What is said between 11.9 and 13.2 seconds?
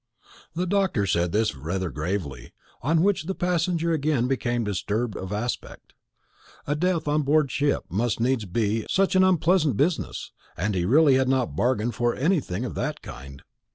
for anything of that